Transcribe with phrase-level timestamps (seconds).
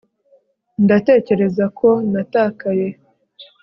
[0.83, 2.87] ndatekereza ko natakaye